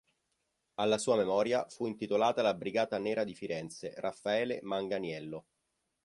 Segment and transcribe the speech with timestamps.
[0.79, 5.45] Alla sua memoria fu intitolata la Brigata Nera di Firenze, "Raffaele Manganiello".